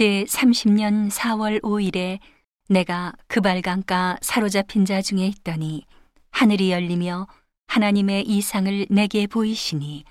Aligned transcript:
제 0.00 0.24
30년 0.24 1.10
4월 1.10 1.60
5일에 1.60 2.20
내가 2.70 3.12
그발강가 3.26 4.16
사로잡힌 4.22 4.86
자 4.86 5.02
중에 5.02 5.26
있더니 5.26 5.84
하늘이 6.30 6.72
열리며 6.72 7.26
하나님의 7.66 8.26
이상을 8.26 8.86
내게 8.88 9.26
보이시니 9.26 10.04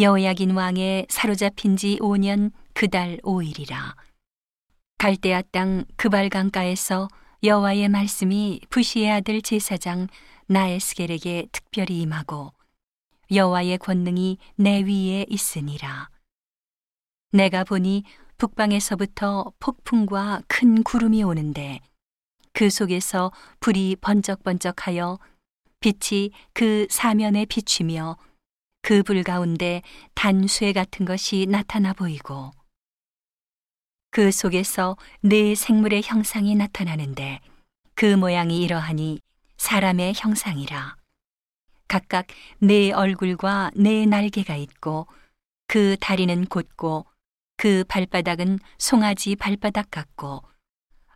여호야긴 0.00 0.56
왕의 0.56 1.06
사로잡힌 1.08 1.76
지 1.76 1.98
5년 2.00 2.50
그달 2.74 3.18
5일이라. 3.18 3.94
갈대아 4.98 5.42
땅 5.52 5.84
그발강가에서 5.94 7.06
여호와의 7.44 7.88
말씀이 7.88 8.62
부시의 8.68 9.12
아들 9.12 9.42
제사장 9.42 10.08
나에스겔에게 10.48 11.46
특별히 11.52 12.00
임하고 12.00 12.52
여호와의 13.30 13.78
권능이 13.78 14.38
내 14.56 14.82
위에 14.82 15.24
있으니라. 15.28 16.10
내가 17.32 17.62
보니 17.62 18.02
북방에서부터 18.40 19.52
폭풍과 19.60 20.42
큰 20.48 20.82
구름이 20.82 21.22
오는데 21.22 21.80
그 22.54 22.70
속에서 22.70 23.30
불이 23.60 23.96
번쩍번쩍하여 24.00 25.18
빛이 25.80 26.30
그 26.54 26.86
사면에 26.90 27.44
비추며 27.44 28.16
그 28.82 29.02
불 29.02 29.22
가운데 29.22 29.82
단쇠 30.14 30.72
같은 30.72 31.04
것이 31.04 31.46
나타나 31.48 31.92
보이고 31.92 32.50
그 34.10 34.32
속에서 34.32 34.96
네 35.20 35.54
생물의 35.54 36.02
형상이 36.02 36.54
나타나는데 36.54 37.40
그 37.94 38.16
모양이 38.16 38.62
이러하니 38.62 39.20
사람의 39.58 40.14
형상이라. 40.16 40.96
각각 41.86 42.26
네 42.58 42.90
얼굴과 42.92 43.72
네 43.76 44.06
날개가 44.06 44.56
있고 44.56 45.06
그 45.66 45.96
다리는 46.00 46.46
곧고 46.46 47.04
그 47.60 47.84
발바닥은 47.88 48.58
송아지 48.78 49.36
발바닥 49.36 49.90
같고 49.90 50.42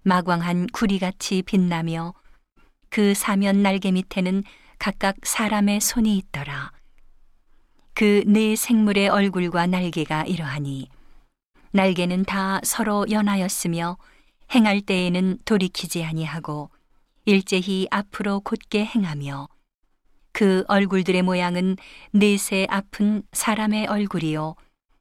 마광한 0.02 0.66
구리같이 0.74 1.41
빛나며 1.41 2.12
그 2.91 3.14
사면 3.14 3.62
날개 3.62 3.91
밑에는 3.91 4.44
각각 4.78 5.16
사람의 5.22 5.80
손이 5.80 6.19
있더라. 6.19 6.70
그 7.94 8.24
네 8.27 8.56
생물의 8.56 9.08
얼굴과 9.08 9.69
날개가 9.69 10.24
이러하니 10.24 10.91
날개는 11.70 12.27
다 12.27 12.60
서로 12.62 13.06
연하였으며 13.10 13.97
행할 14.54 14.82
때에는 14.82 15.38
돌이키지 15.47 16.04
아니하고 16.04 16.69
일제히 17.24 17.88
앞으로 17.91 18.41
곧게 18.41 18.84
행하며 18.84 19.48
그 20.32 20.62
얼굴들의 20.69 21.22
모양은 21.22 21.76
넷의 22.12 22.66
앞은 22.69 23.22
사람의 23.32 23.86
얼굴이요 23.86 24.56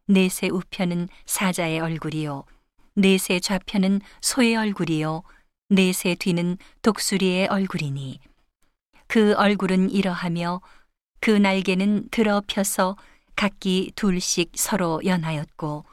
넷의 0.07 0.49
우편은 0.49 1.07
사자의 1.25 1.79
얼굴이요. 1.79 2.43
넷의 2.95 3.41
좌편은 3.41 4.01
소의 4.21 4.55
얼굴이요. 4.55 5.23
넷의 5.69 6.17
뒤는 6.17 6.57
독수리의 6.81 7.47
얼굴이니. 7.47 8.19
그 9.07 9.33
얼굴은 9.33 9.89
이러하며 9.89 10.61
그 11.19 11.31
날개는 11.31 12.09
들어 12.11 12.41
펴서 12.45 12.97
각기 13.35 13.91
둘씩 13.95 14.51
서로 14.55 15.01
연하였고 15.05 15.85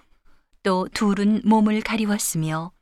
또 0.62 0.88
둘은 0.92 1.42
몸을 1.44 1.80
가리웠으며 1.80 2.72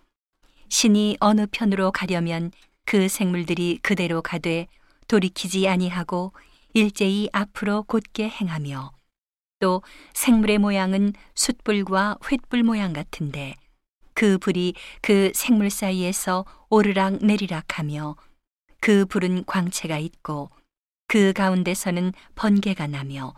신이 0.69 1.19
어느 1.21 1.47
편으로 1.51 1.93
가려면 1.93 2.51
그 2.85 3.09
생물들이 3.09 3.79
그대로 3.83 4.23
가되 4.23 4.67
돌이키지 5.09 5.69
아니하고 5.69 6.33
일제히 6.75 7.29
앞으로 7.33 7.83
곧게 7.85 8.29
행하며 8.29 8.98
또 9.61 9.83
생물의 10.15 10.59
모양은 10.59 11.13
숯불과 11.35 12.19
횃불 12.21 12.63
모양 12.63 12.93
같은데 12.93 13.55
그 14.15 14.39
불이 14.39 14.75
그 15.01 15.33
생물 15.35 15.71
사이에서 15.71 16.45
오르락 16.71 17.25
내리락 17.25 17.79
하며 17.79 18.17
그 18.81 19.05
불은 19.07 19.45
광채가 19.45 19.99
있고 19.99 20.51
그 21.07 21.33
가운데서는 21.33 22.13
번개가 22.35 22.87
나며 22.87 23.35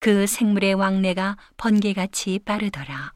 그 0.00 0.26
생물의 0.26 0.74
왕래가 0.74 1.36
번개같이 1.56 2.38
빠르더라. 2.44 3.12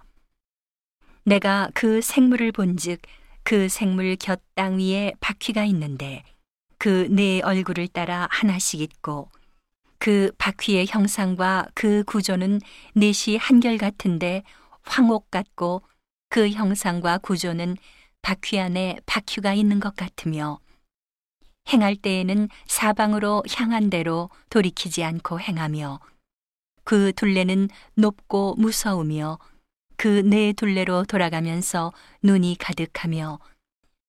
내가 1.25 1.71
그 1.75 2.01
생물을 2.01 2.53
본즉 2.53 3.01
그 3.43 3.69
생물 3.69 4.17
곁 4.17 4.41
땅 4.55 4.79
위에 4.79 5.13
바퀴가 5.21 5.65
있는데 5.67 6.25
그 6.79 7.09
네 7.11 7.41
얼굴을 7.43 7.89
따라 7.89 8.29
하나씩 8.31 8.81
있고 8.81 9.31
그 9.99 10.33
바퀴의 10.39 10.87
형상과 10.89 11.67
그 11.75 12.05
구조는 12.05 12.61
넷이 12.95 13.37
한결 13.37 13.79
같은데 13.79 14.43
황옥 14.83 15.31
같고 15.31 15.83
그 16.29 16.49
형상과 16.51 17.19
구조는 17.19 17.77
바퀴 18.23 18.59
안에 18.61 18.99
바퀴가 19.07 19.55
있는 19.55 19.81
것 19.81 19.97
같으며 19.97 20.59
행할 21.73 21.97
때에는 21.97 22.49
사방으로 22.67 23.43
향한 23.55 23.91
대로 23.91 24.31
돌이키지 24.51 25.05
않고 25.05 25.41
행하며 25.41 26.01
그 26.85 27.13
둘레는 27.13 27.69
높고 27.95 28.55
무서우며 28.57 29.39
그 29.99 30.23
네 30.23 30.53
둘레로 30.53 31.05
돌아가면서 31.07 31.93
눈이 32.23 32.57
가득하며 32.61 33.41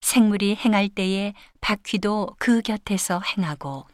생물이 0.01 0.55
행할 0.55 0.87
때에 0.87 1.33
바퀴도 1.61 2.35
그 2.37 2.61
곁에서 2.61 3.19
행하고 3.21 3.87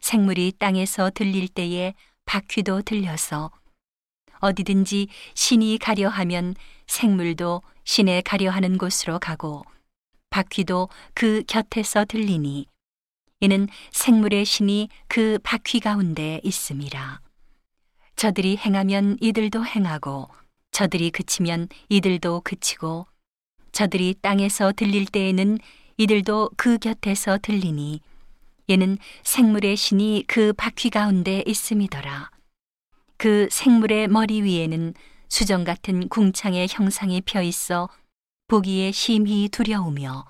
생물이 0.00 0.52
땅에서 0.58 1.10
들릴 1.14 1.48
때에 1.48 1.94
바퀴도 2.24 2.82
들려서 2.82 3.50
어디든지 4.40 5.08
신이 5.34 5.78
가려 5.78 6.08
하면 6.08 6.54
생물도 6.86 7.62
신에 7.84 8.20
가려 8.20 8.50
하는 8.50 8.78
곳으로 8.78 9.18
가고 9.18 9.64
바퀴도 10.30 10.88
그 11.14 11.42
곁에서 11.46 12.04
들리니 12.04 12.66
이는 13.40 13.68
생물의 13.92 14.44
신이 14.44 14.88
그 15.06 15.38
바퀴 15.42 15.80
가운데 15.80 16.40
있음이라. 16.42 17.20
저들이 18.16 18.56
행하면 18.56 19.16
이들도 19.20 19.64
행하고 19.64 20.28
저들이 20.72 21.10
그치면 21.10 21.68
이들도 21.88 22.40
그치고 22.42 23.06
저들이 23.70 24.16
땅에서 24.20 24.72
들릴 24.72 25.06
때에는 25.06 25.58
이들도 25.98 26.50
그 26.56 26.78
곁에서 26.78 27.38
들리니 27.40 28.00
얘는 28.70 28.98
생물의 29.22 29.76
신이 29.76 30.24
그 30.26 30.52
바퀴 30.52 30.90
가운데 30.90 31.42
있음이더라. 31.46 32.30
그 33.16 33.48
생물의 33.50 34.08
머리 34.08 34.42
위에는 34.42 34.94
수정 35.28 35.64
같은 35.64 36.08
궁창의 36.08 36.68
형상이 36.70 37.22
펴 37.22 37.42
있어 37.42 37.88
보기에 38.46 38.92
심히 38.92 39.48
두려우며 39.48 40.26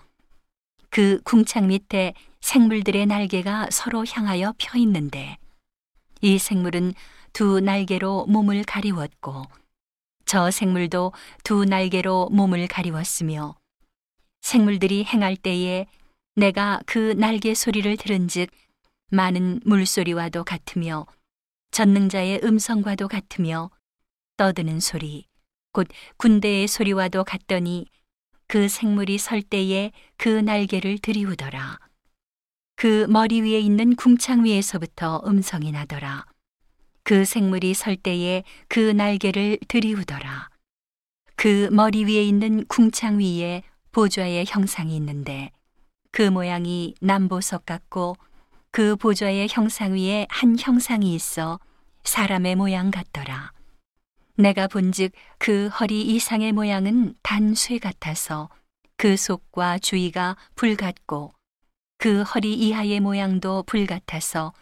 그 0.91 1.21
궁창 1.25 1.66
밑에 1.66 2.15
생물들의 2.41 3.06
날개가 3.06 3.69
서로 3.71 4.04
향하여 4.06 4.55
펴 4.56 4.78
있는데 4.78 5.37
이 6.20 6.38
생물은 6.38 6.94
두 7.32 7.60
날개로 7.60 8.26
몸을 8.26 8.65
가리웠고 8.65 9.47
저 10.25 10.50
생물도 10.50 11.12
두 11.44 11.65
날개로 11.65 12.28
몸을 12.31 12.66
가리웠으며 12.69 13.56
생물들이 14.41 15.05
행할 15.05 15.37
때에 15.37 15.87
내가 16.38 16.81
그 16.87 17.15
날개 17.16 17.54
소리를 17.54 17.97
들은즉 17.97 18.49
많은 19.10 19.60
물소리와도 19.65 20.44
같으며 20.44 21.06
전능자의 21.71 22.41
음성과도 22.44 23.09
같으며 23.09 23.71
떠드는 24.37 24.81
소리 24.81 25.26
곧 25.72 25.88
군대의 26.16 26.69
소리와도 26.69 27.25
같더니 27.25 27.87
그 28.47 28.69
생물이 28.69 29.19
설 29.19 29.43
때에 29.43 29.93
그 30.16 30.28
날개를 30.28 30.99
들이우더라 30.99 31.78
그 32.76 33.06
머리 33.09 33.43
위에 33.43 33.59
있는 33.59 33.97
궁창 33.97 34.44
위에서부터 34.44 35.22
음성이 35.26 35.72
나더라 35.72 36.25
그 37.09 37.25
생물이 37.25 37.72
설 37.72 37.97
때에 37.97 38.44
그 38.69 38.78
날개를 38.78 39.59
들이우더라. 39.66 40.50
그 41.37 41.70
머리 41.73 42.05
위에 42.05 42.23
있는 42.23 42.67
궁창 42.67 43.19
위에 43.19 43.62
보좌의 43.93 44.44
형상이 44.46 44.94
있는데 44.96 45.50
그 46.19 46.23
모양이 46.23 46.97
남보석 47.00 47.65
같고 47.65 48.17
그 48.73 48.97
보좌의 48.97 49.47
형상 49.49 49.94
위에 49.94 50.26
한 50.29 50.56
형상이 50.59 51.15
있어 51.15 51.61
사람의 52.03 52.56
모양 52.56 52.91
같더라. 52.91 53.53
내가 54.35 54.67
본즉 54.67 55.12
그 55.38 55.69
허리 55.69 56.03
이상의 56.03 56.50
모양은 56.50 57.15
단쇠 57.23 57.79
같아서 57.79 58.49
그 58.97 59.17
속과 59.17 59.79
주위가 59.79 60.37
불 60.56 60.75
같고 60.75 61.35
그 61.99 62.23
허리 62.23 62.53
이하의 62.55 62.99
모양도 62.99 63.62
불 63.62 63.87
같아서 63.87 64.53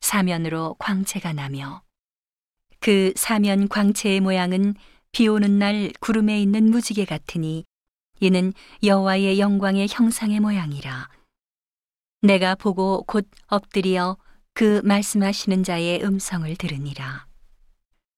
사면으로 0.00 0.74
광채가 0.78 1.34
나며 1.34 1.82
그 2.80 3.12
사면 3.14 3.68
광채의 3.68 4.20
모양은 4.20 4.72
비 5.12 5.28
오는 5.28 5.58
날 5.58 5.92
구름에 6.00 6.40
있는 6.40 6.70
무지개 6.70 7.04
같으니 7.04 7.66
이는 8.20 8.52
여호와의 8.82 9.38
영광의 9.38 9.88
형상의 9.90 10.40
모양이라. 10.40 11.08
내가 12.22 12.54
보고 12.54 13.02
곧 13.06 13.28
엎드려 13.48 14.16
그 14.54 14.80
말씀하시는 14.84 15.62
자의 15.62 16.02
음성을 16.02 16.54
들으니라. 16.56 17.26